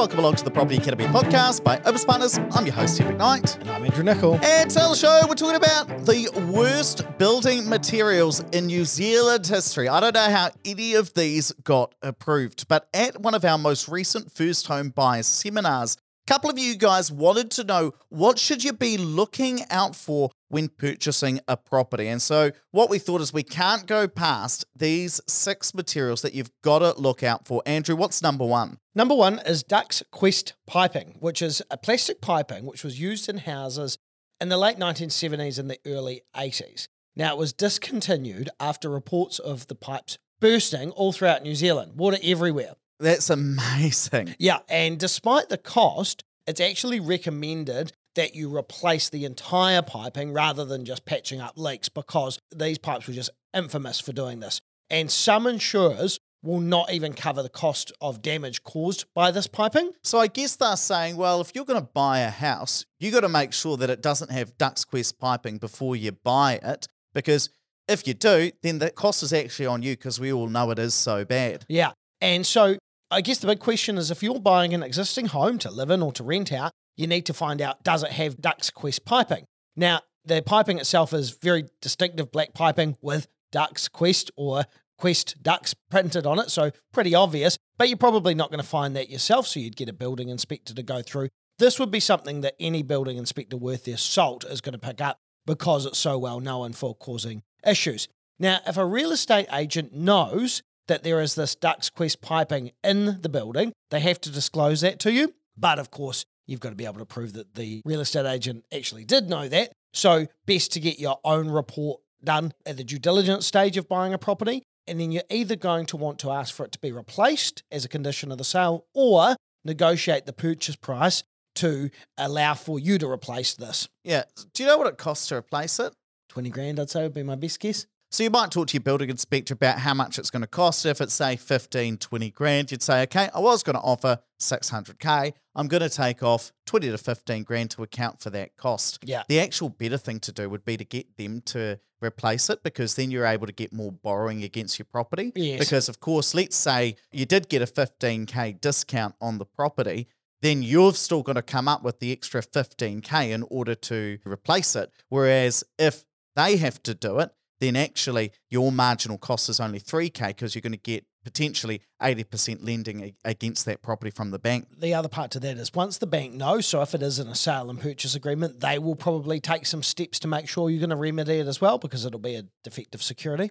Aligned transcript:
welcome 0.00 0.20
along 0.20 0.34
to 0.34 0.44
the 0.44 0.50
Property 0.50 0.78
Academy 0.78 1.04
podcast 1.04 1.62
by 1.62 1.78
Opes 1.84 2.06
Partners. 2.06 2.38
I'm 2.52 2.64
your 2.64 2.74
host, 2.74 2.96
Tim 2.96 3.18
McKnight. 3.18 3.60
And 3.60 3.68
I'm 3.68 3.84
Andrew 3.84 4.02
Nicol. 4.02 4.40
And 4.42 4.70
the 4.70 4.94
show, 4.94 5.20
we're 5.28 5.34
talking 5.34 5.56
about 5.56 6.06
the 6.06 6.26
worst 6.50 7.04
building 7.18 7.68
materials 7.68 8.40
in 8.52 8.64
New 8.64 8.86
Zealand 8.86 9.46
history. 9.46 9.90
I 9.90 10.00
don't 10.00 10.14
know 10.14 10.30
how 10.30 10.52
any 10.64 10.94
of 10.94 11.12
these 11.12 11.52
got 11.64 11.94
approved, 12.00 12.66
but 12.66 12.88
at 12.94 13.20
one 13.20 13.34
of 13.34 13.44
our 13.44 13.58
most 13.58 13.90
recent 13.90 14.32
first 14.32 14.68
home 14.68 14.88
buyers 14.88 15.26
seminars, 15.26 15.98
a 16.26 16.32
couple 16.32 16.48
of 16.48 16.58
you 16.58 16.76
guys 16.76 17.12
wanted 17.12 17.50
to 17.50 17.64
know 17.64 17.92
what 18.08 18.38
should 18.38 18.64
you 18.64 18.72
be 18.72 18.96
looking 18.96 19.60
out 19.70 19.94
for 19.94 20.30
when 20.50 20.68
purchasing 20.68 21.40
a 21.48 21.56
property. 21.56 22.08
And 22.08 22.20
so 22.20 22.50
what 22.72 22.90
we 22.90 22.98
thought 22.98 23.20
is 23.20 23.32
we 23.32 23.42
can't 23.42 23.86
go 23.86 24.06
past 24.06 24.66
these 24.76 25.20
six 25.26 25.72
materials 25.72 26.22
that 26.22 26.34
you've 26.34 26.50
got 26.62 26.80
to 26.80 27.00
look 27.00 27.22
out 27.22 27.46
for. 27.46 27.62
Andrew, 27.64 27.96
what's 27.96 28.22
number 28.22 28.44
one? 28.44 28.78
Number 28.94 29.14
one 29.14 29.38
is 29.46 29.62
Dux 29.62 30.02
Quest 30.10 30.54
piping, 30.66 31.16
which 31.20 31.40
is 31.40 31.62
a 31.70 31.76
plastic 31.78 32.20
piping 32.20 32.66
which 32.66 32.84
was 32.84 33.00
used 33.00 33.28
in 33.28 33.38
houses 33.38 33.96
in 34.40 34.48
the 34.48 34.58
late 34.58 34.76
1970s 34.76 35.58
and 35.58 35.70
the 35.70 35.78
early 35.86 36.22
80s. 36.36 36.88
Now, 37.14 37.34
it 37.34 37.38
was 37.38 37.52
discontinued 37.52 38.50
after 38.58 38.88
reports 38.88 39.38
of 39.38 39.66
the 39.68 39.74
pipes 39.74 40.18
bursting 40.40 40.90
all 40.92 41.12
throughout 41.12 41.42
New 41.42 41.54
Zealand, 41.54 41.92
water 41.96 42.18
everywhere. 42.22 42.74
That's 42.98 43.30
amazing. 43.30 44.34
Yeah, 44.38 44.58
and 44.68 44.98
despite 44.98 45.48
the 45.48 45.58
cost, 45.58 46.24
it's 46.46 46.60
actually 46.60 47.00
recommended 47.00 47.92
that 48.14 48.34
you 48.34 48.54
replace 48.54 49.08
the 49.08 49.24
entire 49.24 49.82
piping 49.82 50.32
rather 50.32 50.64
than 50.64 50.84
just 50.84 51.04
patching 51.04 51.40
up 51.40 51.56
leaks 51.56 51.88
because 51.88 52.38
these 52.54 52.78
pipes 52.78 53.06
were 53.06 53.14
just 53.14 53.30
infamous 53.54 54.00
for 54.00 54.12
doing 54.12 54.40
this. 54.40 54.60
And 54.88 55.10
some 55.10 55.46
insurers 55.46 56.18
will 56.42 56.60
not 56.60 56.92
even 56.92 57.12
cover 57.12 57.42
the 57.42 57.48
cost 57.48 57.92
of 58.00 58.22
damage 58.22 58.62
caused 58.62 59.04
by 59.14 59.30
this 59.30 59.46
piping. 59.46 59.92
So 60.02 60.18
I 60.18 60.26
guess 60.26 60.56
they're 60.56 60.76
saying, 60.76 61.16
well, 61.16 61.40
if 61.40 61.52
you're 61.54 61.64
going 61.64 61.80
to 61.80 61.88
buy 61.92 62.20
a 62.20 62.30
house, 62.30 62.86
you 62.98 63.10
got 63.10 63.20
to 63.20 63.28
make 63.28 63.52
sure 63.52 63.76
that 63.76 63.90
it 63.90 64.02
doesn't 64.02 64.30
have 64.30 64.56
Dux 64.56 64.84
Quest 64.84 65.18
piping 65.18 65.58
before 65.58 65.96
you 65.96 66.12
buy 66.12 66.58
it 66.62 66.88
because 67.12 67.50
if 67.88 68.06
you 68.06 68.14
do, 68.14 68.50
then 68.62 68.78
the 68.78 68.90
cost 68.90 69.22
is 69.22 69.32
actually 69.32 69.66
on 69.66 69.82
you 69.82 69.92
because 69.92 70.18
we 70.18 70.32
all 70.32 70.48
know 70.48 70.70
it 70.70 70.78
is 70.78 70.94
so 70.94 71.24
bad. 71.24 71.66
Yeah. 71.68 71.92
And 72.20 72.46
so 72.46 72.76
I 73.10 73.20
guess 73.20 73.38
the 73.38 73.48
big 73.48 73.58
question 73.58 73.98
is 73.98 74.10
if 74.10 74.22
you're 74.22 74.38
buying 74.38 74.72
an 74.72 74.82
existing 74.82 75.26
home 75.26 75.58
to 75.58 75.70
live 75.70 75.90
in 75.90 76.00
or 76.00 76.12
to 76.12 76.22
rent 76.22 76.52
out, 76.52 76.72
you 77.00 77.06
need 77.06 77.26
to 77.26 77.34
find 77.34 77.60
out 77.60 77.82
does 77.82 78.02
it 78.02 78.12
have 78.12 78.40
Dux 78.40 78.70
Quest 78.70 79.04
piping? 79.04 79.46
Now, 79.76 80.00
the 80.24 80.42
piping 80.42 80.78
itself 80.78 81.12
is 81.12 81.30
very 81.30 81.64
distinctive 81.80 82.30
black 82.30 82.54
piping 82.54 82.96
with 83.00 83.26
Duck's 83.50 83.88
Quest 83.88 84.30
or 84.36 84.64
Quest 84.98 85.42
Dux 85.42 85.74
printed 85.90 86.26
on 86.26 86.38
it, 86.38 86.50
so 86.50 86.70
pretty 86.92 87.14
obvious, 87.14 87.56
but 87.78 87.88
you're 87.88 87.96
probably 87.96 88.34
not 88.34 88.50
going 88.50 88.60
to 88.60 88.68
find 88.68 88.94
that 88.94 89.08
yourself, 89.08 89.46
so 89.46 89.58
you'd 89.58 89.76
get 89.76 89.88
a 89.88 89.94
building 89.94 90.28
inspector 90.28 90.74
to 90.74 90.82
go 90.82 91.00
through. 91.00 91.28
This 91.58 91.78
would 91.78 91.90
be 91.90 92.00
something 92.00 92.42
that 92.42 92.54
any 92.60 92.82
building 92.82 93.16
inspector 93.16 93.56
worth 93.56 93.84
their 93.84 93.96
salt 93.96 94.44
is 94.44 94.60
going 94.60 94.74
to 94.74 94.78
pick 94.78 95.00
up 95.00 95.18
because 95.46 95.86
it's 95.86 95.98
so 95.98 96.18
well 96.18 96.40
known 96.40 96.74
for 96.74 96.94
causing 96.94 97.42
issues. 97.66 98.08
Now, 98.38 98.60
if 98.66 98.76
a 98.76 98.84
real 98.84 99.10
estate 99.10 99.48
agent 99.52 99.94
knows 99.94 100.62
that 100.88 101.02
there 101.02 101.20
is 101.20 101.34
this 101.34 101.54
Dux 101.54 101.88
Quest 101.88 102.20
piping 102.20 102.72
in 102.84 103.20
the 103.22 103.28
building, 103.28 103.72
they 103.90 104.00
have 104.00 104.20
to 104.22 104.30
disclose 104.30 104.82
that 104.82 104.98
to 105.00 105.12
you. 105.12 105.34
But 105.56 105.78
of 105.78 105.90
course, 105.90 106.24
you've 106.50 106.60
got 106.60 106.70
to 106.70 106.76
be 106.76 106.84
able 106.84 106.98
to 106.98 107.06
prove 107.06 107.32
that 107.34 107.54
the 107.54 107.80
real 107.84 108.00
estate 108.00 108.26
agent 108.26 108.64
actually 108.74 109.04
did 109.04 109.30
know 109.30 109.48
that. 109.48 109.72
So, 109.94 110.26
best 110.46 110.72
to 110.72 110.80
get 110.80 110.98
your 110.98 111.18
own 111.24 111.48
report 111.48 112.00
done 112.22 112.52
at 112.66 112.76
the 112.76 112.84
due 112.84 112.98
diligence 112.98 113.46
stage 113.46 113.76
of 113.76 113.88
buying 113.88 114.12
a 114.12 114.18
property. 114.18 114.62
And 114.86 115.00
then 115.00 115.12
you're 115.12 115.22
either 115.30 115.56
going 115.56 115.86
to 115.86 115.96
want 115.96 116.18
to 116.20 116.32
ask 116.32 116.54
for 116.54 116.64
it 116.64 116.72
to 116.72 116.78
be 116.80 116.90
replaced 116.90 117.62
as 117.70 117.84
a 117.84 117.88
condition 117.88 118.32
of 118.32 118.38
the 118.38 118.44
sale 118.44 118.86
or 118.94 119.36
negotiate 119.64 120.26
the 120.26 120.32
purchase 120.32 120.74
price 120.74 121.22
to 121.56 121.90
allow 122.18 122.54
for 122.54 122.80
you 122.80 122.98
to 122.98 123.08
replace 123.08 123.54
this. 123.54 123.88
Yeah. 124.04 124.24
Do 124.54 124.62
you 124.62 124.68
know 124.68 124.78
what 124.78 124.88
it 124.88 124.98
costs 124.98 125.28
to 125.28 125.36
replace 125.36 125.78
it? 125.78 125.92
20 126.30 126.50
grand, 126.50 126.80
I'd 126.80 126.90
say, 126.90 127.02
would 127.02 127.14
be 127.14 127.22
my 127.22 127.36
best 127.36 127.60
guess. 127.60 127.86
So 128.12 128.24
you 128.24 128.30
might 128.30 128.50
talk 128.50 128.66
to 128.68 128.74
your 128.74 128.82
building 128.82 129.08
inspector 129.08 129.54
about 129.54 129.78
how 129.78 129.94
much 129.94 130.18
it's 130.18 130.30
going 130.30 130.42
to 130.42 130.48
cost. 130.48 130.84
If 130.84 131.00
it's 131.00 131.14
say 131.14 131.36
15, 131.36 131.96
20 131.98 132.30
grand, 132.30 132.72
you'd 132.72 132.82
say, 132.82 133.02
okay, 133.02 133.28
I 133.32 133.38
was 133.38 133.62
going 133.62 133.76
to 133.76 133.80
offer 133.80 134.18
600K. 134.40 135.32
I'm 135.54 135.68
going 135.68 135.82
to 135.82 135.88
take 135.88 136.20
off 136.20 136.50
20 136.66 136.90
to 136.90 136.98
15 136.98 137.44
grand 137.44 137.70
to 137.70 137.84
account 137.84 138.20
for 138.20 138.30
that 138.30 138.56
cost. 138.56 138.98
Yeah. 139.04 139.22
The 139.28 139.38
actual 139.38 139.68
better 139.68 139.96
thing 139.96 140.18
to 140.20 140.32
do 140.32 140.50
would 140.50 140.64
be 140.64 140.76
to 140.76 140.84
get 140.84 141.16
them 141.18 141.40
to 141.46 141.78
replace 142.02 142.50
it 142.50 142.64
because 142.64 142.96
then 142.96 143.12
you're 143.12 143.26
able 143.26 143.46
to 143.46 143.52
get 143.52 143.72
more 143.72 143.92
borrowing 143.92 144.42
against 144.42 144.76
your 144.76 144.86
property. 144.90 145.30
Yes. 145.36 145.60
Because 145.60 145.88
of 145.88 146.00
course, 146.00 146.34
let's 146.34 146.56
say 146.56 146.96
you 147.12 147.26
did 147.26 147.48
get 147.48 147.62
a 147.62 147.66
15K 147.66 148.60
discount 148.60 149.14
on 149.20 149.38
the 149.38 149.46
property, 149.46 150.08
then 150.42 150.64
you've 150.64 150.96
still 150.96 151.22
got 151.22 151.34
to 151.34 151.42
come 151.42 151.68
up 151.68 151.84
with 151.84 152.00
the 152.00 152.10
extra 152.10 152.42
15K 152.42 153.30
in 153.30 153.44
order 153.50 153.76
to 153.76 154.18
replace 154.24 154.74
it. 154.74 154.90
Whereas 155.10 155.62
if 155.78 156.04
they 156.34 156.56
have 156.56 156.82
to 156.84 156.94
do 156.94 157.20
it, 157.20 157.30
then 157.60 157.76
actually 157.76 158.32
your 158.48 158.72
marginal 158.72 159.18
cost 159.18 159.48
is 159.48 159.60
only 159.60 159.80
3K 159.80 160.28
because 160.28 160.54
you're 160.54 160.62
going 160.62 160.72
to 160.72 160.78
get 160.78 161.04
potentially 161.22 161.82
80% 162.02 162.64
lending 162.64 163.14
against 163.24 163.66
that 163.66 163.82
property 163.82 164.10
from 164.10 164.30
the 164.30 164.38
bank. 164.38 164.66
The 164.78 164.94
other 164.94 165.08
part 165.08 165.30
to 165.32 165.40
that 165.40 165.58
is 165.58 165.74
once 165.74 165.98
the 165.98 166.06
bank 166.06 166.32
knows, 166.32 166.66
so 166.66 166.80
if 166.82 166.94
it 166.94 167.02
is 167.02 167.18
in 167.18 167.28
a 167.28 167.34
sale 167.34 167.68
and 167.70 167.78
purchase 167.78 168.14
agreement, 168.14 168.60
they 168.60 168.78
will 168.78 168.96
probably 168.96 169.38
take 169.38 169.66
some 169.66 169.82
steps 169.82 170.18
to 170.20 170.28
make 170.28 170.48
sure 170.48 170.70
you're 170.70 170.80
going 170.80 170.90
to 170.90 170.96
remedy 170.96 171.38
it 171.38 171.46
as 171.46 171.60
well 171.60 171.78
because 171.78 172.04
it'll 172.04 172.18
be 172.18 172.36
a 172.36 172.44
defective 172.64 173.02
security. 173.02 173.50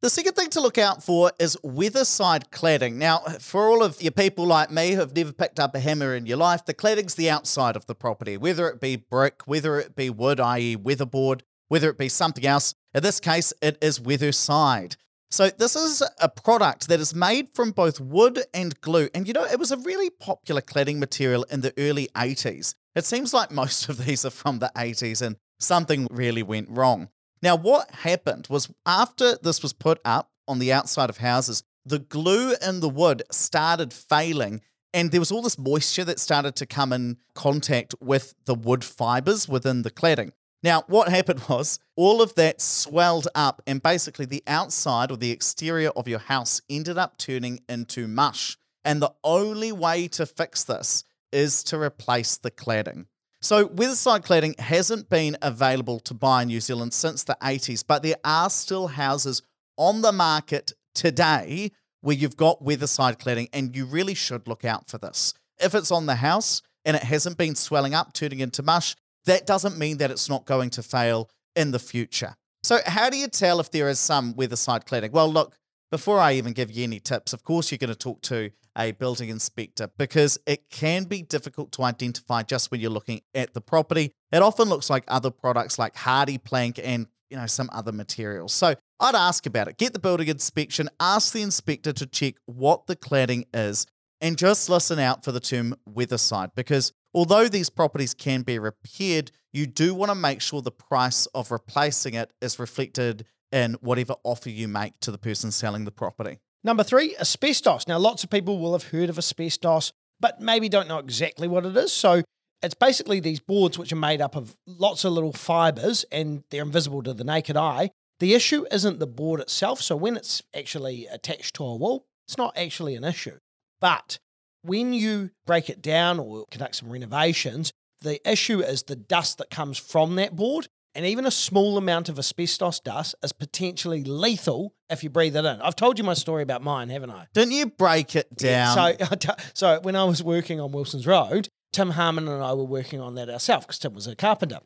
The 0.00 0.10
second 0.10 0.34
thing 0.34 0.50
to 0.50 0.60
look 0.60 0.78
out 0.78 1.02
for 1.02 1.32
is 1.40 1.56
weatherside 1.64 2.50
cladding. 2.50 2.94
Now, 2.94 3.18
for 3.40 3.68
all 3.68 3.82
of 3.82 4.00
you 4.00 4.12
people 4.12 4.46
like 4.46 4.70
me 4.70 4.92
who 4.92 5.00
have 5.00 5.16
never 5.16 5.32
picked 5.32 5.58
up 5.58 5.74
a 5.74 5.80
hammer 5.80 6.14
in 6.14 6.24
your 6.24 6.36
life, 6.36 6.64
the 6.64 6.72
cladding's 6.74 7.16
the 7.16 7.28
outside 7.28 7.74
of 7.74 7.86
the 7.86 7.96
property, 7.96 8.36
whether 8.36 8.68
it 8.68 8.80
be 8.80 8.94
brick, 8.94 9.42
whether 9.46 9.80
it 9.80 9.96
be 9.96 10.08
wood, 10.08 10.38
i.e., 10.38 10.76
weatherboard, 10.76 11.40
whether 11.66 11.90
it 11.90 11.98
be 11.98 12.08
something 12.08 12.46
else. 12.46 12.76
In 12.98 13.04
this 13.04 13.20
case, 13.20 13.52
it 13.62 13.78
is 13.80 14.00
Weather 14.00 14.32
Side. 14.32 14.96
So 15.30 15.50
this 15.50 15.76
is 15.76 16.02
a 16.20 16.28
product 16.28 16.88
that 16.88 16.98
is 16.98 17.14
made 17.14 17.48
from 17.48 17.70
both 17.70 18.00
wood 18.00 18.42
and 18.52 18.80
glue. 18.80 19.08
And 19.14 19.28
you 19.28 19.32
know, 19.32 19.44
it 19.44 19.56
was 19.56 19.70
a 19.70 19.76
really 19.76 20.10
popular 20.10 20.60
cladding 20.60 20.98
material 20.98 21.44
in 21.44 21.60
the 21.60 21.72
early 21.78 22.08
80s. 22.16 22.74
It 22.96 23.04
seems 23.04 23.32
like 23.32 23.52
most 23.52 23.88
of 23.88 24.04
these 24.04 24.24
are 24.24 24.30
from 24.30 24.58
the 24.58 24.72
80s 24.74 25.22
and 25.24 25.36
something 25.60 26.08
really 26.10 26.42
went 26.42 26.70
wrong. 26.70 27.10
Now, 27.40 27.54
what 27.54 27.88
happened 27.92 28.48
was 28.50 28.68
after 28.84 29.36
this 29.36 29.62
was 29.62 29.72
put 29.72 30.00
up 30.04 30.32
on 30.48 30.58
the 30.58 30.72
outside 30.72 31.08
of 31.08 31.18
houses, 31.18 31.62
the 31.84 32.00
glue 32.00 32.56
in 32.60 32.80
the 32.80 32.88
wood 32.88 33.22
started 33.30 33.92
failing 33.92 34.60
and 34.92 35.12
there 35.12 35.20
was 35.20 35.30
all 35.30 35.42
this 35.42 35.56
moisture 35.56 36.04
that 36.04 36.18
started 36.18 36.56
to 36.56 36.66
come 36.66 36.92
in 36.92 37.18
contact 37.36 37.94
with 38.00 38.34
the 38.46 38.56
wood 38.56 38.82
fibers 38.82 39.48
within 39.48 39.82
the 39.82 39.90
cladding. 39.92 40.32
Now, 40.62 40.82
what 40.86 41.08
happened 41.08 41.42
was 41.48 41.78
all 41.96 42.22
of 42.22 42.34
that 42.34 42.60
swelled 42.60 43.28
up, 43.34 43.62
and 43.66 43.82
basically 43.82 44.26
the 44.26 44.42
outside 44.46 45.10
or 45.10 45.16
the 45.16 45.30
exterior 45.30 45.90
of 45.90 46.08
your 46.08 46.18
house 46.18 46.60
ended 46.68 46.98
up 46.98 47.18
turning 47.18 47.60
into 47.68 48.08
mush. 48.08 48.56
And 48.84 49.02
the 49.02 49.12
only 49.22 49.72
way 49.72 50.08
to 50.08 50.24
fix 50.24 50.64
this 50.64 51.04
is 51.32 51.62
to 51.64 51.78
replace 51.78 52.38
the 52.38 52.50
cladding. 52.50 53.06
So, 53.40 53.68
weatherside 53.68 54.24
cladding 54.26 54.58
hasn't 54.58 55.08
been 55.08 55.36
available 55.42 56.00
to 56.00 56.14
buy 56.14 56.42
in 56.42 56.48
New 56.48 56.60
Zealand 56.60 56.92
since 56.92 57.22
the 57.22 57.36
80s, 57.40 57.84
but 57.86 58.02
there 58.02 58.16
are 58.24 58.50
still 58.50 58.88
houses 58.88 59.42
on 59.76 60.02
the 60.02 60.10
market 60.10 60.72
today 60.94 61.70
where 62.00 62.16
you've 62.16 62.36
got 62.36 62.64
weatherside 62.64 63.18
cladding, 63.18 63.48
and 63.52 63.76
you 63.76 63.84
really 63.84 64.14
should 64.14 64.48
look 64.48 64.64
out 64.64 64.88
for 64.88 64.98
this. 64.98 65.34
If 65.60 65.74
it's 65.74 65.90
on 65.90 66.06
the 66.06 66.16
house 66.16 66.62
and 66.84 66.96
it 66.96 67.02
hasn't 67.02 67.38
been 67.38 67.54
swelling 67.54 67.94
up, 67.94 68.12
turning 68.12 68.40
into 68.40 68.62
mush, 68.62 68.96
that 69.28 69.46
doesn't 69.46 69.78
mean 69.78 69.98
that 69.98 70.10
it's 70.10 70.28
not 70.28 70.44
going 70.44 70.70
to 70.70 70.82
fail 70.82 71.30
in 71.54 71.70
the 71.70 71.78
future. 71.78 72.34
So, 72.62 72.78
how 72.86 73.08
do 73.08 73.16
you 73.16 73.28
tell 73.28 73.60
if 73.60 73.70
there 73.70 73.88
is 73.88 73.98
some 73.98 74.34
weatherside 74.34 74.84
cladding? 74.84 75.12
Well, 75.12 75.32
look, 75.32 75.54
before 75.90 76.18
I 76.18 76.34
even 76.34 76.52
give 76.52 76.70
you 76.70 76.84
any 76.84 77.00
tips, 77.00 77.32
of 77.32 77.44
course, 77.44 77.70
you're 77.70 77.78
going 77.78 77.88
to 77.88 77.96
talk 77.96 78.20
to 78.22 78.50
a 78.76 78.92
building 78.92 79.28
inspector 79.28 79.90
because 79.96 80.38
it 80.46 80.70
can 80.70 81.04
be 81.04 81.22
difficult 81.22 81.72
to 81.72 81.82
identify 81.82 82.42
just 82.42 82.70
when 82.70 82.80
you're 82.80 82.90
looking 82.90 83.20
at 83.34 83.54
the 83.54 83.60
property. 83.60 84.12
It 84.30 84.42
often 84.42 84.68
looks 84.68 84.88
like 84.88 85.04
other 85.08 85.30
products 85.30 85.78
like 85.78 85.94
HardiePlank 85.94 86.80
and 86.82 87.06
you 87.30 87.36
know 87.36 87.46
some 87.46 87.68
other 87.72 87.92
materials. 87.92 88.52
So 88.52 88.74
I'd 89.00 89.14
ask 89.14 89.46
about 89.46 89.68
it. 89.68 89.78
Get 89.78 89.92
the 89.92 89.98
building 89.98 90.28
inspection, 90.28 90.88
ask 91.00 91.32
the 91.32 91.42
inspector 91.42 91.92
to 91.92 92.06
check 92.06 92.34
what 92.46 92.86
the 92.86 92.96
cladding 92.96 93.46
is, 93.52 93.86
and 94.20 94.36
just 94.36 94.68
listen 94.68 94.98
out 94.98 95.24
for 95.24 95.32
the 95.32 95.40
term 95.40 95.74
weatherside 95.88 96.50
because 96.54 96.92
although 97.14 97.48
these 97.48 97.70
properties 97.70 98.14
can 98.14 98.42
be 98.42 98.58
repaired, 98.58 99.30
you 99.52 99.66
do 99.66 99.94
want 99.94 100.10
to 100.10 100.14
make 100.14 100.40
sure 100.40 100.62
the 100.62 100.70
price 100.70 101.26
of 101.26 101.50
replacing 101.50 102.14
it 102.14 102.32
is 102.40 102.58
reflected 102.58 103.24
in 103.50 103.74
whatever 103.80 104.14
offer 104.24 104.50
you 104.50 104.68
make 104.68 104.98
to 105.00 105.10
the 105.10 105.18
person 105.18 105.50
selling 105.50 105.84
the 105.84 105.90
property. 105.90 106.38
Number 106.64 106.82
three, 106.82 107.16
asbestos. 107.18 107.86
Now, 107.86 107.98
lots 107.98 108.24
of 108.24 108.30
people 108.30 108.58
will 108.58 108.72
have 108.72 108.88
heard 108.88 109.08
of 109.08 109.18
asbestos, 109.18 109.92
but 110.20 110.40
maybe 110.40 110.68
don't 110.68 110.88
know 110.88 110.98
exactly 110.98 111.48
what 111.48 111.64
it 111.64 111.76
is. 111.76 111.92
So, 111.92 112.22
it's 112.60 112.74
basically 112.74 113.20
these 113.20 113.38
boards 113.38 113.78
which 113.78 113.92
are 113.92 113.96
made 113.96 114.20
up 114.20 114.34
of 114.34 114.56
lots 114.66 115.04
of 115.04 115.12
little 115.12 115.32
fibers 115.32 116.04
and 116.10 116.42
they're 116.50 116.62
invisible 116.62 117.04
to 117.04 117.14
the 117.14 117.22
naked 117.22 117.56
eye. 117.56 117.90
The 118.18 118.34
issue 118.34 118.66
isn't 118.72 118.98
the 118.98 119.06
board 119.06 119.40
itself. 119.40 119.80
So, 119.80 119.94
when 119.96 120.16
it's 120.16 120.42
actually 120.54 121.06
attached 121.06 121.54
to 121.56 121.64
a 121.64 121.76
wall, 121.76 122.06
it's 122.26 122.36
not 122.36 122.56
actually 122.56 122.96
an 122.96 123.04
issue. 123.04 123.38
But 123.80 124.18
when 124.62 124.92
you 124.92 125.30
break 125.46 125.70
it 125.70 125.82
down 125.82 126.18
or 126.18 126.44
conduct 126.50 126.76
some 126.76 126.90
renovations, 126.90 127.72
the 128.00 128.20
issue 128.30 128.60
is 128.60 128.84
the 128.84 128.96
dust 128.96 129.38
that 129.38 129.50
comes 129.50 129.78
from 129.78 130.16
that 130.16 130.36
board. 130.36 130.68
And 130.94 131.06
even 131.06 131.26
a 131.26 131.30
small 131.30 131.76
amount 131.76 132.08
of 132.08 132.18
asbestos 132.18 132.80
dust 132.80 133.14
is 133.22 133.32
potentially 133.32 134.02
lethal 134.02 134.74
if 134.90 135.04
you 135.04 135.10
breathe 135.10 135.36
it 135.36 135.44
in. 135.44 135.60
I've 135.60 135.76
told 135.76 135.98
you 135.98 136.04
my 136.04 136.14
story 136.14 136.42
about 136.42 136.62
mine, 136.62 136.88
haven't 136.88 137.10
I? 137.10 137.26
Didn't 137.34 137.52
you 137.52 137.66
break 137.66 138.16
it 138.16 138.34
down? 138.34 138.96
So, 138.96 139.32
so 139.54 139.80
when 139.82 139.94
I 139.94 140.04
was 140.04 140.22
working 140.22 140.60
on 140.60 140.72
Wilson's 140.72 141.06
Road, 141.06 141.48
Tim 141.72 141.90
Harmon 141.90 142.26
and 142.26 142.42
I 142.42 142.52
were 142.54 142.64
working 142.64 143.00
on 143.00 143.14
that 143.14 143.28
ourselves 143.28 143.66
because 143.66 143.78
Tim 143.78 143.94
was 143.94 144.06
a 144.06 144.16
carpenter. 144.16 144.58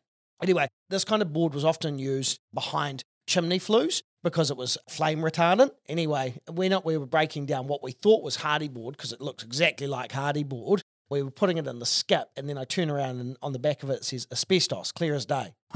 Anyway, 0.43 0.69
this 0.88 1.05
kind 1.05 1.23
of 1.23 1.33
board 1.33 1.55
was 1.55 1.65
often 1.65 1.99
used 1.99 2.38
behind 2.55 3.05
chimney 3.27 3.59
flues 3.59 4.03
because 4.23 4.51
it 4.51 4.57
was 4.57 4.79
flame 4.89 5.21
retardant. 5.21 5.71
Anyway, 5.89 6.35
when 6.51 6.75
we 6.85 6.97
were 6.97 7.07
breaking 7.07 7.47
down 7.47 7.67
what 7.67 7.83
we 7.83 7.93
thought 7.93 8.23
was 8.23 8.37
hardy 8.37 8.69
board 8.69 8.97
because 8.97 9.13
it 9.13 9.21
looks 9.21 9.43
exactly 9.45 9.87
like 9.87 10.13
hardy 10.13 10.45
board, 10.45 10.83
we 11.11 11.23
were 11.23 11.31
putting 11.31 11.59
it 11.59 11.67
in 11.67 11.79
the 11.79 11.85
skip, 11.85 12.31
and 12.37 12.49
then 12.49 12.57
I 12.57 12.65
turn 12.65 12.89
around 12.89 13.21
and 13.21 13.37
on 13.43 13.53
the 13.53 13.59
back 13.59 13.83
of 13.83 13.91
it, 13.91 13.95
it 13.95 14.05
says 14.05 14.27
asbestos, 14.33 14.93
clear 14.93 15.15
as 15.15 15.27
day. 15.27 15.53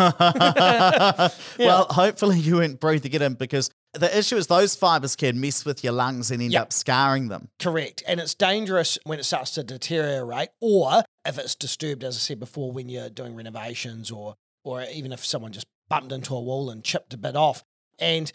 Well, 1.58 1.86
hopefully 1.90 2.38
you 2.38 2.56
weren't 2.56 2.80
breathing 2.80 3.12
it 3.12 3.22
in 3.22 3.34
because 3.34 3.70
the 3.94 4.16
issue 4.16 4.36
is 4.36 4.46
those 4.46 4.74
fibers 4.76 5.16
can 5.16 5.40
mess 5.40 5.64
with 5.64 5.82
your 5.82 5.92
lungs 5.92 6.30
and 6.30 6.42
end 6.42 6.52
Yep. 6.52 6.62
up 6.62 6.72
scarring 6.72 7.28
them. 7.28 7.48
Correct. 7.58 8.02
And 8.06 8.20
it's 8.20 8.34
dangerous 8.34 8.98
when 9.04 9.18
it 9.18 9.24
starts 9.24 9.52
to 9.52 9.62
deteriorate 9.64 10.50
or 10.60 11.02
if 11.26 11.38
it's 11.38 11.54
disturbed, 11.54 12.04
as 12.04 12.16
I 12.16 12.20
said 12.20 12.38
before, 12.40 12.72
when 12.72 12.88
you're 12.88 13.10
doing 13.10 13.34
renovations 13.34 14.10
or 14.10 14.34
or 14.64 14.82
even 14.92 15.12
if 15.12 15.24
someone 15.24 15.52
just 15.52 15.66
bumped 15.88 16.12
into 16.12 16.34
a 16.34 16.40
wall 16.40 16.70
and 16.70 16.84
chipped 16.84 17.14
a 17.14 17.18
bit 17.18 17.36
off. 17.36 17.62
And 17.98 18.30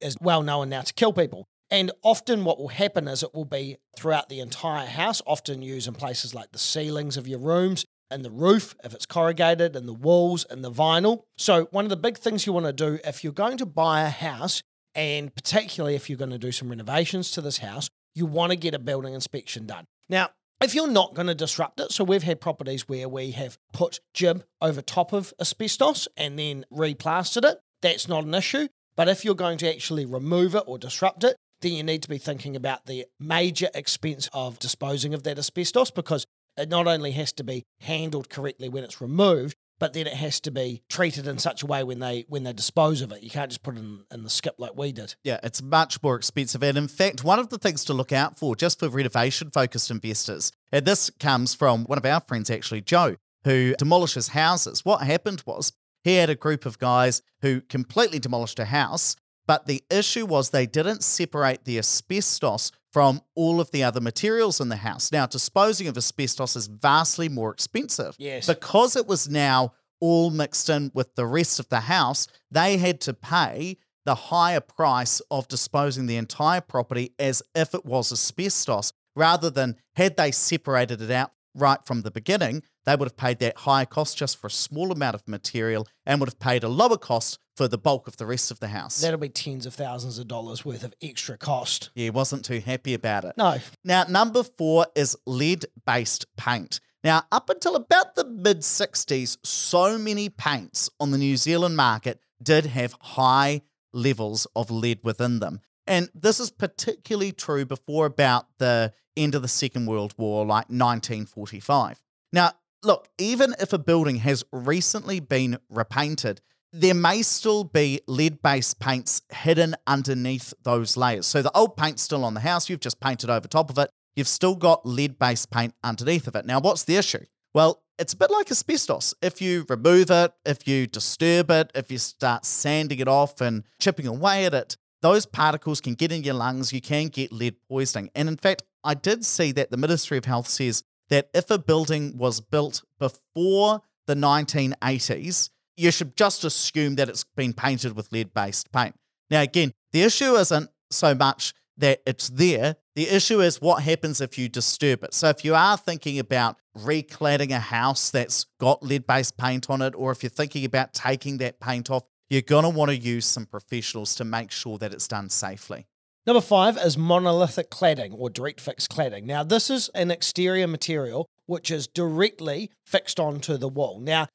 is 0.00 0.16
well 0.22 0.42
known 0.42 0.70
now 0.70 0.80
to 0.80 0.94
kill 0.94 1.12
people. 1.12 1.46
And 1.70 1.92
often 2.02 2.44
what 2.44 2.58
will 2.58 2.68
happen 2.68 3.08
is 3.08 3.22
it 3.22 3.34
will 3.34 3.44
be 3.44 3.76
throughout 3.94 4.30
the 4.30 4.40
entire 4.40 4.86
house, 4.86 5.20
often 5.26 5.60
used 5.60 5.86
in 5.86 5.92
places 5.92 6.34
like 6.34 6.52
the 6.52 6.58
ceilings 6.58 7.18
of 7.18 7.28
your 7.28 7.38
rooms 7.38 7.84
and 8.10 8.24
the 8.24 8.30
roof, 8.30 8.74
if 8.84 8.94
it's 8.94 9.06
corrugated, 9.06 9.76
and 9.76 9.88
the 9.88 9.92
walls 9.92 10.46
and 10.48 10.64
the 10.64 10.70
vinyl. 10.70 11.24
So 11.36 11.68
one 11.72 11.84
of 11.84 11.90
the 11.90 11.96
big 11.96 12.16
things 12.16 12.46
you 12.46 12.52
want 12.54 12.66
to 12.66 12.72
do 12.72 12.98
if 13.04 13.22
you're 13.22 13.34
going 13.34 13.58
to 13.58 13.66
buy 13.66 14.02
a 14.02 14.10
house, 14.10 14.62
and 14.94 15.34
particularly 15.34 15.94
if 15.94 16.08
you're 16.08 16.18
going 16.18 16.30
to 16.30 16.38
do 16.38 16.52
some 16.52 16.68
renovations 16.68 17.30
to 17.32 17.40
this 17.40 17.58
house, 17.58 17.88
you 18.14 18.26
want 18.26 18.50
to 18.50 18.56
get 18.56 18.74
a 18.74 18.78
building 18.78 19.14
inspection 19.14 19.66
done. 19.66 19.86
Now, 20.08 20.30
if 20.62 20.74
you're 20.74 20.88
not 20.88 21.14
going 21.14 21.26
to 21.26 21.34
disrupt 21.34 21.80
it, 21.80 21.92
so 21.92 22.04
we've 22.04 22.22
had 22.22 22.40
properties 22.40 22.88
where 22.88 23.08
we 23.08 23.32
have 23.32 23.58
put 23.72 24.00
Gib 24.14 24.44
over 24.60 24.80
top 24.80 25.12
of 25.12 25.34
asbestos 25.40 26.06
and 26.16 26.38
then 26.38 26.64
replastered 26.72 27.44
it, 27.44 27.58
that's 27.80 28.08
not 28.08 28.24
an 28.24 28.34
issue. 28.34 28.68
But 28.94 29.08
if 29.08 29.24
you're 29.24 29.34
going 29.34 29.58
to 29.58 29.68
actually 29.68 30.06
remove 30.06 30.54
it 30.54 30.64
or 30.66 30.78
disrupt 30.78 31.24
it, 31.24 31.36
then 31.62 31.72
you 31.72 31.82
need 31.82 32.02
to 32.02 32.08
be 32.08 32.18
thinking 32.18 32.54
about 32.54 32.86
the 32.86 33.06
major 33.18 33.68
expense 33.74 34.28
of 34.32 34.58
disposing 34.58 35.14
of 35.14 35.22
that 35.24 35.38
asbestos 35.38 35.90
because 35.90 36.26
it 36.56 36.68
not 36.68 36.86
only 36.86 37.12
has 37.12 37.32
to 37.32 37.44
be 37.44 37.64
handled 37.80 38.28
correctly 38.28 38.68
when 38.68 38.84
it's 38.84 39.00
removed, 39.00 39.56
but 39.82 39.94
then 39.94 40.06
it 40.06 40.12
has 40.12 40.38
to 40.38 40.52
be 40.52 40.80
treated 40.88 41.26
in 41.26 41.38
such 41.38 41.64
a 41.64 41.66
way 41.66 41.82
when 41.82 41.98
they 41.98 42.24
when 42.28 42.44
they 42.44 42.52
dispose 42.52 43.02
of 43.02 43.10
it. 43.10 43.20
You 43.20 43.30
can't 43.30 43.50
just 43.50 43.64
put 43.64 43.74
it 43.74 43.80
in, 43.80 44.04
in 44.12 44.22
the 44.22 44.30
skip 44.30 44.54
like 44.58 44.76
we 44.76 44.92
did. 44.92 45.16
Yeah, 45.24 45.40
it's 45.42 45.60
much 45.60 46.00
more 46.04 46.14
expensive. 46.14 46.62
And 46.62 46.78
in 46.78 46.86
fact, 46.86 47.24
one 47.24 47.40
of 47.40 47.48
the 47.48 47.58
things 47.58 47.84
to 47.86 47.92
look 47.92 48.12
out 48.12 48.38
for 48.38 48.54
just 48.54 48.78
for 48.78 48.88
renovation 48.88 49.50
focused 49.50 49.90
investors, 49.90 50.52
and 50.70 50.86
this 50.86 51.10
comes 51.18 51.56
from 51.56 51.82
one 51.86 51.98
of 51.98 52.06
our 52.06 52.20
friends, 52.20 52.48
actually, 52.48 52.82
Joe, 52.82 53.16
who 53.42 53.74
demolishes 53.76 54.28
houses. 54.28 54.84
What 54.84 55.02
happened 55.02 55.42
was 55.46 55.72
he 56.04 56.14
had 56.14 56.30
a 56.30 56.36
group 56.36 56.64
of 56.64 56.78
guys 56.78 57.20
who 57.40 57.60
completely 57.62 58.20
demolished 58.20 58.60
a 58.60 58.66
house, 58.66 59.16
but 59.48 59.66
the 59.66 59.82
issue 59.90 60.26
was 60.26 60.50
they 60.50 60.66
didn't 60.66 61.02
separate 61.02 61.64
the 61.64 61.78
asbestos 61.78 62.70
from 62.92 63.22
all 63.34 63.60
of 63.60 63.70
the 63.70 63.82
other 63.82 64.00
materials 64.00 64.60
in 64.60 64.68
the 64.68 64.76
house. 64.76 65.10
Now, 65.10 65.26
disposing 65.26 65.88
of 65.88 65.96
asbestos 65.96 66.56
is 66.56 66.66
vastly 66.66 67.28
more 67.28 67.50
expensive. 67.50 68.14
Yes. 68.18 68.46
Because 68.46 68.96
it 68.96 69.06
was 69.06 69.28
now 69.28 69.72
all 70.00 70.30
mixed 70.30 70.68
in 70.68 70.90
with 70.94 71.14
the 71.14 71.26
rest 71.26 71.58
of 71.58 71.68
the 71.68 71.80
house, 71.80 72.28
they 72.50 72.76
had 72.76 73.00
to 73.02 73.14
pay 73.14 73.78
the 74.04 74.14
higher 74.14 74.60
price 74.60 75.20
of 75.30 75.48
disposing 75.48 76.06
the 76.06 76.16
entire 76.16 76.60
property 76.60 77.14
as 77.18 77.42
if 77.54 77.74
it 77.74 77.86
was 77.86 78.12
asbestos, 78.12 78.92
rather 79.14 79.48
than 79.48 79.76
had 79.94 80.16
they 80.16 80.30
separated 80.30 81.00
it 81.00 81.10
out 81.10 81.32
right 81.54 81.78
from 81.86 82.02
the 82.02 82.10
beginning, 82.10 82.62
they 82.84 82.96
would 82.96 83.06
have 83.06 83.16
paid 83.16 83.38
that 83.38 83.58
higher 83.58 83.86
cost 83.86 84.16
just 84.16 84.40
for 84.40 84.48
a 84.48 84.50
small 84.50 84.90
amount 84.90 85.14
of 85.14 85.28
material 85.28 85.86
and 86.04 86.18
would 86.18 86.28
have 86.28 86.40
paid 86.40 86.64
a 86.64 86.68
lower 86.68 86.96
cost 86.96 87.38
for 87.56 87.68
the 87.68 87.78
bulk 87.78 88.08
of 88.08 88.16
the 88.16 88.26
rest 88.26 88.50
of 88.50 88.60
the 88.60 88.68
house. 88.68 89.00
That'll 89.00 89.18
be 89.18 89.28
tens 89.28 89.66
of 89.66 89.74
thousands 89.74 90.18
of 90.18 90.26
dollars 90.28 90.64
worth 90.64 90.84
of 90.84 90.94
extra 91.02 91.36
cost. 91.36 91.90
yeah, 91.94 92.04
he 92.04 92.10
wasn't 92.10 92.44
too 92.44 92.60
happy 92.60 92.94
about 92.94 93.24
it. 93.24 93.34
No, 93.36 93.58
Now, 93.84 94.04
number 94.08 94.42
four 94.42 94.86
is 94.94 95.16
lead 95.26 95.66
based 95.86 96.26
paint. 96.36 96.80
Now, 97.04 97.24
up 97.32 97.50
until 97.50 97.74
about 97.76 98.14
the 98.14 98.24
mid 98.24 98.60
60s, 98.60 99.36
so 99.42 99.98
many 99.98 100.28
paints 100.28 100.88
on 101.00 101.10
the 101.10 101.18
New 101.18 101.36
Zealand 101.36 101.76
market 101.76 102.20
did 102.42 102.66
have 102.66 102.94
high 103.00 103.62
levels 103.92 104.46
of 104.56 104.70
lead 104.70 105.00
within 105.02 105.40
them. 105.40 105.60
And 105.86 106.08
this 106.14 106.38
is 106.38 106.50
particularly 106.50 107.32
true 107.32 107.64
before 107.66 108.06
about 108.06 108.46
the 108.58 108.92
end 109.16 109.34
of 109.34 109.42
the 109.42 109.48
Second 109.48 109.86
World 109.86 110.14
War, 110.16 110.46
like 110.46 110.66
1945. 110.70 112.00
Now, 112.32 112.52
look, 112.82 113.08
even 113.18 113.54
if 113.60 113.72
a 113.72 113.78
building 113.78 114.16
has 114.16 114.44
recently 114.52 115.20
been 115.20 115.58
repainted, 115.68 116.40
there 116.72 116.94
may 116.94 117.22
still 117.22 117.64
be 117.64 118.00
lead 118.06 118.40
based 118.42 118.80
paints 118.80 119.22
hidden 119.30 119.74
underneath 119.86 120.54
those 120.62 120.96
layers. 120.96 121.26
So 121.26 121.42
the 121.42 121.54
old 121.56 121.76
paint's 121.76 122.02
still 122.02 122.24
on 122.24 122.34
the 122.34 122.40
house, 122.40 122.68
you've 122.68 122.80
just 122.80 123.00
painted 123.00 123.28
over 123.30 123.46
top 123.46 123.70
of 123.70 123.78
it, 123.78 123.90
you've 124.16 124.28
still 124.28 124.54
got 124.54 124.86
lead 124.86 125.18
based 125.18 125.50
paint 125.50 125.74
underneath 125.84 126.26
of 126.26 126.36
it. 126.36 126.46
Now, 126.46 126.60
what's 126.60 126.84
the 126.84 126.96
issue? 126.96 127.24
Well, 127.54 127.82
it's 127.98 128.14
a 128.14 128.16
bit 128.16 128.30
like 128.30 128.50
asbestos. 128.50 129.14
If 129.20 129.42
you 129.42 129.66
remove 129.68 130.10
it, 130.10 130.32
if 130.46 130.66
you 130.66 130.86
disturb 130.86 131.50
it, 131.50 131.70
if 131.74 131.90
you 131.90 131.98
start 131.98 132.46
sanding 132.46 132.98
it 132.98 133.08
off 133.08 133.40
and 133.40 133.64
chipping 133.78 134.06
away 134.06 134.46
at 134.46 134.54
it, 134.54 134.76
those 135.02 135.26
particles 135.26 135.80
can 135.80 135.94
get 135.94 136.10
in 136.10 136.22
your 136.22 136.34
lungs. 136.34 136.72
You 136.72 136.80
can 136.80 137.08
get 137.08 137.32
lead 137.32 137.56
poisoning. 137.68 138.10
And 138.14 138.28
in 138.28 138.36
fact, 138.36 138.62
I 138.82 138.94
did 138.94 139.24
see 139.24 139.52
that 139.52 139.70
the 139.70 139.76
Ministry 139.76 140.16
of 140.16 140.24
Health 140.24 140.48
says 140.48 140.84
that 141.10 141.28
if 141.34 141.50
a 141.50 141.58
building 141.58 142.16
was 142.16 142.40
built 142.40 142.82
before 142.98 143.82
the 144.06 144.14
1980s, 144.14 145.50
you 145.76 145.90
should 145.90 146.16
just 146.16 146.44
assume 146.44 146.96
that 146.96 147.08
it's 147.08 147.24
been 147.24 147.52
painted 147.52 147.96
with 147.96 148.12
lead 148.12 148.32
based 148.34 148.70
paint. 148.72 148.94
Now, 149.30 149.42
again, 149.42 149.72
the 149.92 150.02
issue 150.02 150.34
isn't 150.34 150.70
so 150.90 151.14
much 151.14 151.54
that 151.78 152.00
it's 152.06 152.28
there. 152.28 152.76
The 152.94 153.08
issue 153.08 153.40
is 153.40 153.60
what 153.60 153.82
happens 153.82 154.20
if 154.20 154.38
you 154.38 154.48
disturb 154.48 155.02
it. 155.04 155.14
So, 155.14 155.28
if 155.28 155.44
you 155.44 155.54
are 155.54 155.76
thinking 155.76 156.18
about 156.18 156.56
recladding 156.76 157.50
a 157.50 157.58
house 157.58 158.10
that's 158.10 158.46
got 158.60 158.82
lead 158.82 159.06
based 159.06 159.36
paint 159.36 159.70
on 159.70 159.80
it, 159.82 159.94
or 159.96 160.12
if 160.12 160.22
you're 160.22 160.30
thinking 160.30 160.64
about 160.64 160.92
taking 160.92 161.38
that 161.38 161.60
paint 161.60 161.90
off, 161.90 162.04
you're 162.28 162.42
going 162.42 162.64
to 162.64 162.70
want 162.70 162.90
to 162.90 162.96
use 162.96 163.26
some 163.26 163.46
professionals 163.46 164.14
to 164.16 164.24
make 164.24 164.50
sure 164.50 164.78
that 164.78 164.92
it's 164.92 165.08
done 165.08 165.28
safely. 165.28 165.86
Number 166.26 166.40
five 166.40 166.76
is 166.76 166.96
monolithic 166.96 167.68
cladding 167.68 168.14
or 168.16 168.30
direct 168.30 168.60
fix 168.60 168.86
cladding. 168.86 169.24
Now, 169.24 169.42
this 169.42 169.70
is 169.70 169.88
an 169.94 170.10
exterior 170.10 170.68
material 170.68 171.26
which 171.46 171.70
is 171.70 171.88
directly 171.88 172.70
fixed 172.86 173.18
onto 173.18 173.56
the 173.56 173.68
wall. 173.68 173.98
Now, 173.98 174.28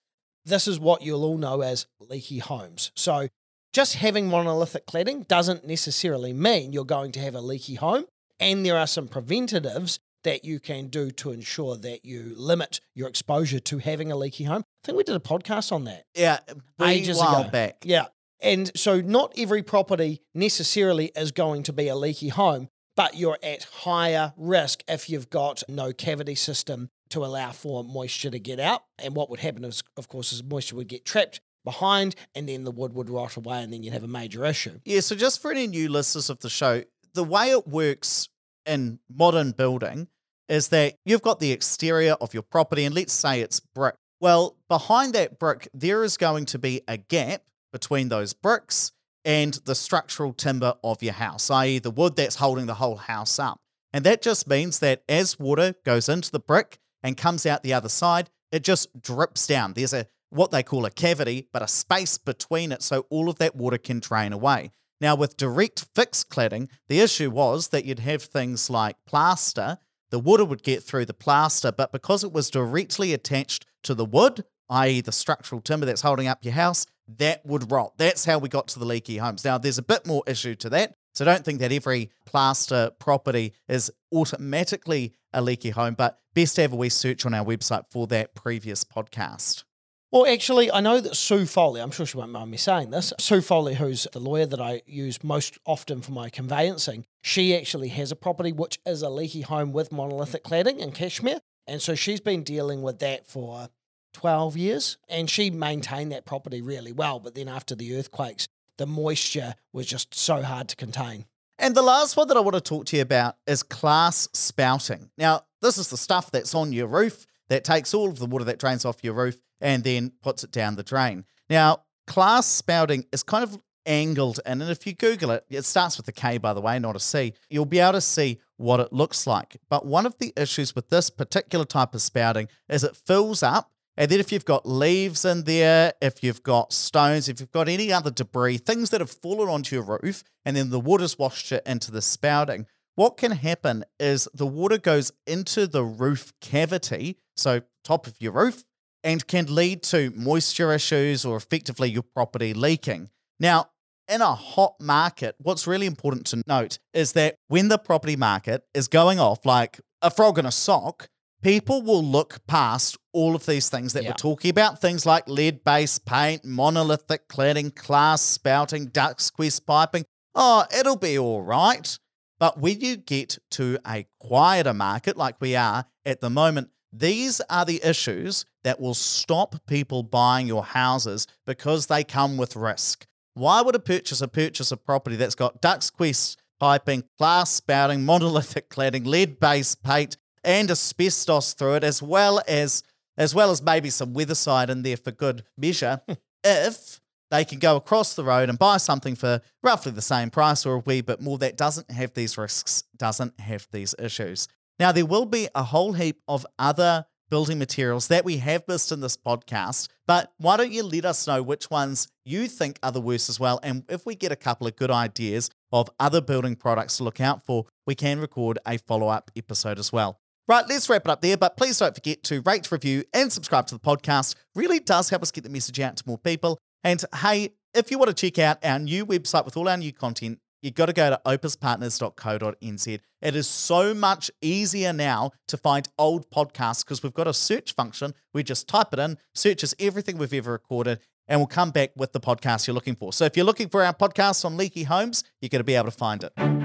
this 0.47 0.67
is 0.67 0.79
what 0.79 1.01
you'll 1.01 1.23
all 1.23 1.37
know 1.37 1.61
as 1.61 1.85
leaky 1.99 2.39
homes. 2.39 2.91
So, 2.95 3.27
just 3.73 3.95
having 3.95 4.27
monolithic 4.27 4.87
cladding 4.87 5.27
doesn't 5.27 5.67
necessarily 5.67 6.33
mean 6.33 6.73
you're 6.73 6.85
going 6.85 7.11
to 7.11 7.19
have 7.19 7.35
a 7.35 7.41
leaky 7.41 7.75
home. 7.75 8.05
And 8.39 8.65
there 8.65 8.77
are 8.77 8.87
some 8.87 9.07
preventatives 9.07 9.99
that 10.23 10.43
you 10.45 10.59
can 10.59 10.87
do 10.87 11.11
to 11.11 11.31
ensure 11.31 11.77
that 11.77 12.03
you 12.03 12.33
limit 12.35 12.79
your 12.95 13.07
exposure 13.07 13.59
to 13.59 13.77
having 13.77 14.11
a 14.11 14.15
leaky 14.15 14.45
home. 14.45 14.63
I 14.83 14.85
think 14.85 14.97
we 14.97 15.03
did 15.03 15.15
a 15.15 15.19
podcast 15.19 15.71
on 15.71 15.83
that. 15.83 16.03
Yeah, 16.15 16.39
Ages 16.81 17.17
while 17.17 17.41
ago. 17.41 17.49
back. 17.49 17.77
Yeah. 17.83 18.07
And 18.41 18.71
so 18.75 19.01
not 19.01 19.33
every 19.37 19.63
property 19.63 20.21
necessarily 20.33 21.11
is 21.15 21.31
going 21.31 21.63
to 21.63 21.73
be 21.73 21.87
a 21.87 21.95
leaky 21.95 22.29
home, 22.29 22.69
but 22.95 23.15
you're 23.15 23.37
at 23.43 23.63
higher 23.63 24.33
risk 24.37 24.83
if 24.87 25.09
you've 25.09 25.29
got 25.29 25.63
no 25.67 25.93
cavity 25.93 26.35
system 26.35 26.89
to 27.09 27.25
allow 27.25 27.51
for 27.51 27.83
moisture 27.83 28.29
to 28.29 28.39
get 28.39 28.59
out. 28.59 28.83
And 28.99 29.15
what 29.15 29.29
would 29.29 29.39
happen 29.39 29.63
is, 29.63 29.83
of 29.95 30.07
course, 30.07 30.33
is 30.33 30.43
moisture 30.43 30.75
would 30.75 30.87
get 30.87 31.05
trapped 31.05 31.41
behind 31.63 32.15
and 32.33 32.47
then 32.47 32.63
the 32.63 32.71
wood 32.71 32.93
would 32.93 33.09
rot 33.09 33.35
away 33.35 33.61
and 33.61 33.73
then 33.73 33.83
you'd 33.83 33.93
have 33.93 34.03
a 34.03 34.07
major 34.07 34.45
issue. 34.45 34.79
Yeah, 34.85 35.01
so 35.01 35.15
just 35.15 35.41
for 35.41 35.51
any 35.51 35.67
new 35.67 35.89
listeners 35.89 36.29
of 36.29 36.39
the 36.39 36.49
show, 36.49 36.83
the 37.13 37.23
way 37.23 37.51
it 37.51 37.67
works 37.67 38.29
in 38.65 38.99
modern 39.09 39.51
building 39.51 40.07
is 40.47 40.69
that 40.69 40.95
you've 41.05 41.21
got 41.21 41.39
the 41.39 41.51
exterior 41.51 42.13
of 42.13 42.33
your 42.33 42.43
property, 42.43 42.85
and 42.85 42.95
let's 42.95 43.13
say 43.13 43.41
it's 43.41 43.59
brick. 43.59 43.95
Well, 44.21 44.55
behind 44.69 45.13
that 45.13 45.39
brick, 45.39 45.67
there 45.73 46.03
is 46.03 46.17
going 46.17 46.45
to 46.47 46.59
be 46.59 46.81
a 46.87 46.97
gap 46.97 47.43
between 47.71 48.09
those 48.09 48.33
bricks 48.33 48.91
and 49.25 49.55
the 49.65 49.75
structural 49.75 50.33
timber 50.33 50.75
of 50.83 51.03
your 51.03 51.13
house, 51.13 51.51
i.e., 51.51 51.79
the 51.79 51.91
wood 51.91 52.15
that's 52.15 52.35
holding 52.35 52.65
the 52.65 52.75
whole 52.75 52.95
house 52.95 53.39
up. 53.39 53.59
And 53.91 54.05
that 54.05 54.21
just 54.21 54.47
means 54.47 54.79
that 54.79 55.03
as 55.09 55.37
water 55.37 55.75
goes 55.85 56.07
into 56.07 56.31
the 56.31 56.39
brick 56.39 56.79
and 57.03 57.17
comes 57.17 57.45
out 57.45 57.63
the 57.63 57.73
other 57.73 57.89
side, 57.89 58.29
it 58.51 58.63
just 58.63 59.01
drips 59.01 59.47
down. 59.47 59.73
There's 59.73 59.93
a 59.93 60.07
what 60.29 60.51
they 60.51 60.63
call 60.63 60.85
a 60.85 60.91
cavity, 60.91 61.47
but 61.53 61.61
a 61.61 61.67
space 61.67 62.17
between 62.17 62.71
it 62.73 62.83
so 62.83 63.05
all 63.09 63.29
of 63.29 63.37
that 63.37 63.55
water 63.55 63.77
can 63.77 63.99
drain 63.99 64.33
away. 64.33 64.71
Now, 64.99 65.15
with 65.15 65.37
direct 65.37 65.85
fix 65.95 66.23
cladding, 66.23 66.69
the 66.89 66.99
issue 66.99 67.29
was 67.29 67.69
that 67.69 67.85
you'd 67.85 67.99
have 67.99 68.23
things 68.23 68.69
like 68.69 68.97
plaster 69.05 69.77
the 70.09 70.19
water 70.19 70.45
would 70.45 70.63
get 70.63 70.83
through 70.83 71.05
the 71.05 71.13
plaster, 71.13 71.71
but 71.71 71.91
because 71.91 72.23
it 72.23 72.31
was 72.31 72.49
directly 72.49 73.13
attached 73.13 73.65
to 73.83 73.93
the 73.93 74.05
wood, 74.05 74.45
i.e., 74.69 75.01
the 75.01 75.11
structural 75.11 75.61
timber 75.61 75.85
that's 75.85 76.01
holding 76.01 76.27
up 76.27 76.43
your 76.43 76.53
house, 76.53 76.85
that 77.17 77.45
would 77.45 77.71
rot. 77.71 77.93
That's 77.97 78.25
how 78.25 78.37
we 78.37 78.49
got 78.49 78.67
to 78.69 78.79
the 78.79 78.85
leaky 78.85 79.17
homes. 79.17 79.43
Now, 79.43 79.57
there's 79.57 79.77
a 79.77 79.83
bit 79.83 80.05
more 80.05 80.23
issue 80.27 80.55
to 80.55 80.69
that. 80.71 80.95
So 81.17 81.25
don't 81.25 81.43
think 81.43 81.61
that 81.61 81.71
every 81.71 82.11
plaster 82.25 82.91
property 82.99 83.55
is 83.67 83.89
automatically 84.13 85.15
a 85.33 85.41
leaky 85.41 85.71
home, 85.71 85.95
but 85.95 86.19
best 86.35 86.59
a 86.59 86.67
wee 86.67 86.89
search 86.89 87.25
on 87.25 87.33
our 87.33 87.43
website 87.43 87.85
for 87.89 88.05
that 88.05 88.35
previous 88.35 88.83
podcast. 88.83 89.63
Well, 90.11 90.27
actually, 90.27 90.71
I 90.71 90.79
know 90.79 91.01
that 91.01 91.15
Sue 91.15 91.47
Foley, 91.47 91.81
I'm 91.81 91.89
sure 91.89 92.05
she 92.05 92.17
won't 92.17 92.31
mind 92.31 92.51
me 92.51 92.57
saying 92.57 92.91
this, 92.91 93.13
Sue 93.19 93.41
Foley, 93.41 93.73
who's 93.73 94.05
the 94.13 94.19
lawyer 94.19 94.45
that 94.45 94.61
I 94.61 94.83
use 94.85 95.23
most 95.23 95.57
often 95.65 96.01
for 96.01 96.11
my 96.11 96.29
conveyancing, 96.29 97.07
she 97.23 97.57
actually 97.57 97.87
has 97.87 98.11
a 98.11 98.15
property 98.15 98.51
which 98.51 98.77
is 98.85 99.01
a 99.01 99.09
leaky 99.09 99.41
home 99.41 99.73
with 99.73 99.91
monolithic 99.91 100.43
cladding 100.43 100.77
in 100.77 100.91
Cashmere. 100.91 101.39
And 101.65 101.81
so 101.81 101.95
she's 101.95 102.21
been 102.21 102.43
dealing 102.43 102.83
with 102.83 102.99
that 102.99 103.25
for 103.25 103.69
12 104.13 104.55
years 104.55 104.99
and 105.09 105.31
she 105.31 105.49
maintained 105.49 106.11
that 106.11 106.25
property 106.25 106.61
really 106.61 106.91
well. 106.91 107.19
But 107.19 107.33
then 107.33 107.47
after 107.47 107.73
the 107.73 107.97
earthquakes, 107.97 108.47
the 108.77 108.85
moisture 108.85 109.55
was 109.73 109.85
just 109.85 110.13
so 110.13 110.41
hard 110.41 110.67
to 110.69 110.75
contain. 110.75 111.25
And 111.59 111.75
the 111.75 111.81
last 111.81 112.15
one 112.15 112.27
that 112.27 112.37
I 112.37 112.41
want 112.41 112.55
to 112.55 112.61
talk 112.61 112.85
to 112.87 112.95
you 112.95 113.01
about 113.01 113.35
is 113.47 113.63
class 113.63 114.29
spouting. 114.33 115.09
Now, 115.17 115.41
this 115.61 115.77
is 115.77 115.89
the 115.89 115.97
stuff 115.97 116.29
that's 116.31 116.53
on 116.53 116.71
your 116.71 116.87
roof 116.87 117.25
that 117.49 117.63
takes 117.63 117.93
all 117.93 118.09
of 118.09 118.19
the 118.19 118.27
water 118.27 118.45
that 118.45 118.59
drains 118.59 118.85
off 118.85 119.03
your 119.03 119.13
roof 119.13 119.37
and 119.59 119.83
then 119.83 120.11
puts 120.21 120.43
it 120.43 120.51
down 120.51 120.75
the 120.75 120.83
drain. 120.83 121.25
Now, 121.49 121.83
class 122.05 122.45
spouting 122.45 123.05
is 123.11 123.23
kind 123.23 123.43
of 123.43 123.57
angled 123.87 124.39
in, 124.45 124.61
and 124.61 124.69
if 124.69 124.85
you 124.85 124.93
Google 124.93 125.31
it, 125.31 125.45
it 125.49 125.63
starts 125.63 125.97
with 125.97 126.07
a 126.09 126.11
K, 126.11 126.37
by 126.37 126.53
the 126.53 126.61
way, 126.61 126.77
not 126.77 126.95
a 126.95 126.99
C. 126.99 127.33
You'll 127.49 127.65
be 127.65 127.79
able 127.79 127.93
to 127.93 128.01
see 128.01 128.39
what 128.57 128.79
it 128.79 128.91
looks 128.91 129.25
like. 129.25 129.57
But 129.69 129.85
one 129.85 130.05
of 130.05 130.17
the 130.19 130.33
issues 130.35 130.75
with 130.75 130.89
this 130.89 131.09
particular 131.09 131.65
type 131.65 131.95
of 131.95 132.01
spouting 132.01 132.49
is 132.69 132.83
it 132.83 132.95
fills 132.95 133.41
up. 133.41 133.71
And 133.99 134.11
then, 134.11 134.19
if 134.19 134.31
you've 134.31 134.45
got 134.45 134.67
leaves 134.67 135.25
in 135.25 135.43
there, 135.45 135.93
if 136.01 136.23
you've 136.23 136.43
got 136.43 136.71
stones, 136.71 137.27
if 137.27 137.39
you've 137.39 137.51
got 137.51 137.67
any 137.67 137.91
other 137.91 138.11
debris, 138.11 138.59
things 138.59 138.91
that 138.91 139.01
have 139.01 139.09
fallen 139.09 139.49
onto 139.49 139.75
your 139.75 139.99
roof, 140.01 140.23
and 140.45 140.55
then 140.55 140.69
the 140.69 140.79
water's 140.79 141.17
washed 141.17 141.51
it 141.51 141.63
into 141.65 141.89
the 141.89 142.01
spouting, 142.01 142.67
what 142.93 143.17
can 143.17 143.31
happen 143.31 143.83
is 143.99 144.27
the 144.33 144.45
water 144.45 144.77
goes 144.77 145.11
into 145.25 145.65
the 145.65 145.83
roof 145.83 146.31
cavity, 146.41 147.17
so 147.35 147.61
top 147.83 148.05
of 148.05 148.15
your 148.19 148.33
roof, 148.33 148.63
and 149.03 149.25
can 149.27 149.53
lead 149.53 149.81
to 149.83 150.11
moisture 150.15 150.73
issues 150.73 151.25
or 151.25 151.35
effectively 151.35 151.89
your 151.89 152.03
property 152.03 152.53
leaking. 152.53 153.09
Now, 153.39 153.69
in 154.07 154.21
a 154.21 154.33
hot 154.33 154.75
market, 154.79 155.35
what's 155.39 155.67
really 155.67 155.85
important 155.85 156.27
to 156.27 156.41
note 156.47 156.79
is 156.93 157.13
that 157.13 157.35
when 157.47 157.67
the 157.67 157.77
property 157.77 158.15
market 158.15 158.63
is 158.73 158.87
going 158.87 159.19
off 159.19 159.45
like 159.45 159.79
a 160.01 160.09
frog 160.09 160.39
in 160.39 160.45
a 160.45 160.51
sock, 160.51 161.09
people 161.41 161.81
will 161.81 162.03
look 162.03 162.45
past 162.47 162.97
all 163.13 163.35
of 163.35 163.45
these 163.45 163.69
things 163.69 163.93
that 163.93 164.03
Yeah. 164.03 164.09
we're 164.09 164.15
talking 164.15 164.49
about 164.49 164.79
things 164.81 165.05
like 165.05 165.27
lead 165.27 165.63
based 165.63 166.05
paint, 166.05 166.43
monolithic 166.45 167.27
cladding, 167.27 167.75
class 167.75 168.21
spouting, 168.21 168.87
Dux, 168.87 169.29
quest 169.29 169.65
piping. 169.65 170.05
Oh, 170.35 170.65
it'll 170.77 170.97
be 170.97 171.17
all 171.17 171.41
right. 171.41 171.97
But 172.39 172.59
when 172.59 172.79
you 172.81 172.97
get 172.97 173.39
to 173.51 173.79
a 173.87 174.05
quieter 174.19 174.73
market 174.73 175.17
like 175.17 175.41
we 175.41 175.55
are 175.55 175.85
at 176.05 176.21
the 176.21 176.29
moment, 176.29 176.69
these 176.93 177.41
are 177.49 177.65
the 177.65 177.83
issues 177.83 178.45
that 178.63 178.79
will 178.79 178.93
stop 178.93 179.55
people 179.67 180.03
buying 180.03 180.47
your 180.47 180.63
houses 180.63 181.27
because 181.45 181.87
they 181.87 182.03
come 182.03 182.37
with 182.37 182.55
risk. 182.55 183.05
Why 183.33 183.61
would 183.61 183.75
a 183.75 183.79
purchaser 183.79 184.27
purchase 184.27 184.71
a 184.71 184.77
property 184.77 185.15
that's 185.15 185.35
got 185.35 185.61
Dux, 185.61 185.89
quest 185.89 186.39
piping, 186.59 187.03
glass 187.17 187.51
spouting, 187.51 188.03
monolithic 188.05 188.69
cladding, 188.69 189.05
lead-based 189.05 189.83
paint, 189.83 190.17
and 190.47 190.71
asbestos 190.71 191.53
through 191.53 191.75
it, 191.75 191.83
as 191.83 192.01
well 192.01 192.41
as 192.47 192.81
as 193.17 193.35
well 193.35 193.51
as 193.51 193.61
maybe 193.61 193.89
some 193.89 194.13
weatherside 194.13 194.69
in 194.69 194.83
there 194.83 194.97
for 194.97 195.11
good 195.11 195.43
measure, 195.57 196.01
if 196.43 197.01
they 197.31 197.43
can 197.43 197.59
go 197.59 197.75
across 197.75 198.13
the 198.13 198.23
road 198.23 198.47
and 198.47 198.59
buy 198.59 198.77
something 198.77 199.15
for 199.15 199.41
roughly 199.63 199.91
the 199.91 200.01
same 200.01 200.29
price 200.29 200.65
or 200.65 200.75
a 200.75 200.79
wee 200.79 201.01
bit 201.01 201.19
more 201.19 201.37
that 201.39 201.57
doesn't 201.57 201.89
have 201.91 202.13
these 202.13 202.37
risks, 202.37 202.83
doesn't 202.95 203.39
have 203.39 203.67
these 203.71 203.95
issues. 203.99 204.47
Now, 204.79 204.91
there 204.91 205.05
will 205.05 205.25
be 205.25 205.49
a 205.55 205.63
whole 205.63 205.93
heap 205.93 206.21
of 206.27 206.45
other 206.59 207.05
building 207.29 207.59
materials 207.59 208.07
that 208.07 208.23
we 208.23 208.37
have 208.37 208.67
missed 208.67 208.91
in 208.91 209.01
this 209.01 209.17
podcast, 209.17 209.89
but 210.05 210.31
why 210.37 210.55
don't 210.55 210.71
you 210.71 210.83
let 210.83 211.03
us 211.03 211.27
know 211.27 211.41
which 211.41 211.69
ones 211.69 212.07
you 212.23 212.47
think 212.47 212.79
are 212.83 212.91
the 212.91 213.01
worst 213.01 213.27
as 213.27 213.39
well? 213.39 213.59
And 213.63 213.83
if 213.89 214.05
we 214.05 214.15
get 214.15 214.31
a 214.31 214.37
couple 214.37 214.67
of 214.67 214.75
good 214.75 214.91
ideas 214.91 215.49
of 215.73 215.89
other 215.99 216.21
building 216.21 216.55
products 216.55 216.97
to 216.97 217.03
look 217.03 217.19
out 217.19 217.43
for, 217.43 217.65
we 217.85 217.95
can 217.95 218.19
record 218.19 218.59
a 218.65 218.77
follow 218.77 219.07
up 219.09 219.31
episode 219.35 219.79
as 219.79 219.91
well. 219.91 220.21
Right, 220.47 220.63
let's 220.69 220.89
wrap 220.89 221.03
it 221.03 221.11
up 221.11 221.19
there, 221.19 221.35
but 221.35 221.57
please 221.57 221.77
don't 221.77 221.93
forget 221.93 222.23
to 222.23 222.41
rate, 222.41 222.71
review, 222.71 223.03
and 223.13 223.31
subscribe 223.31 223.67
to 223.67 223.75
the 223.75 223.81
podcast. 223.81 224.35
Really 224.55 224.79
does 224.79 225.09
help 225.09 225.21
us 225.21 225.31
get 225.31 225.43
the 225.43 225.49
message 225.49 225.77
out 225.81 225.97
to 225.97 226.03
more 226.07 226.17
people. 226.17 226.57
And 226.85 227.03
hey, 227.15 227.49
if 227.73 227.91
you 227.91 227.97
want 227.97 228.15
to 228.15 228.31
check 228.31 228.39
out 228.39 228.63
our 228.63 228.79
new 228.79 229.05
website 229.05 229.43
with 229.43 229.57
all 229.57 229.67
our 229.67 229.75
new 229.75 229.91
content, 229.91 230.39
you've 230.61 230.73
got 230.73 230.85
to 230.85 230.93
go 230.93 231.09
to 231.09 231.19
opespartners.co.nz. 231.25 232.99
It 233.21 233.35
is 233.35 233.47
so 233.47 233.93
much 233.93 234.31
easier 234.41 234.93
now 234.93 235.31
to 235.49 235.57
find 235.57 235.89
old 235.99 236.29
podcasts 236.29 236.85
because 236.85 237.03
we've 237.03 237.13
got 237.13 237.27
a 237.27 237.33
search 237.33 237.73
function. 237.73 238.13
We 238.33 238.41
just 238.43 238.69
type 238.69 238.93
it 238.93 238.99
in, 238.99 239.17
searches 239.35 239.75
everything 239.79 240.17
we've 240.17 240.33
ever 240.33 240.53
recorded, 240.53 240.99
and 241.27 241.41
we'll 241.41 241.47
come 241.47 241.71
back 241.71 241.91
with 241.97 242.13
the 242.13 242.21
podcast 242.21 242.67
you're 242.67 242.73
looking 242.73 242.95
for. 242.95 243.11
So 243.11 243.25
if 243.25 243.35
you're 243.35 243.45
looking 243.45 243.67
for 243.67 243.83
our 243.83 243.93
podcast 243.93 244.45
on 244.45 244.55
leaky 244.55 244.83
homes, 244.83 245.25
you're 245.41 245.49
going 245.49 245.59
to 245.59 245.65
be 245.65 245.75
able 245.75 245.91
to 245.91 245.91
find 245.91 246.23
it. 246.23 246.56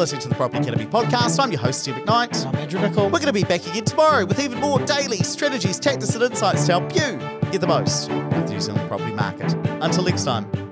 Listening 0.00 0.22
to 0.22 0.28
the 0.30 0.34
Property 0.34 0.62
Academy 0.62 0.86
podcast. 0.86 1.38
I'm 1.38 1.52
your 1.52 1.60
host, 1.60 1.80
Steve 1.80 1.94
McKnight. 1.94 2.46
I'm 2.46 2.54
Andrew 2.56 2.80
Nicol. 2.80 3.04
We're 3.04 3.18
going 3.18 3.26
to 3.26 3.34
be 3.34 3.44
back 3.44 3.66
again 3.66 3.84
tomorrow 3.84 4.24
with 4.24 4.40
even 4.40 4.58
more 4.58 4.78
daily 4.86 5.18
strategies, 5.18 5.78
tactics, 5.78 6.14
and 6.14 6.24
insights 6.24 6.64
to 6.66 6.72
help 6.80 6.94
you 6.94 7.18
get 7.50 7.60
the 7.60 7.66
most 7.66 8.10
of 8.10 8.30
the 8.30 8.46
New 8.46 8.60
Zealand 8.60 8.88
property 8.88 9.12
market. 9.12 9.52
Until 9.82 10.04
next 10.04 10.24
time. 10.24 10.69